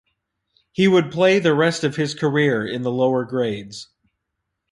[0.71, 3.89] He would play the rest of his career in the lower grades.